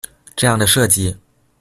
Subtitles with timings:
[0.35, 1.15] 這樣的設計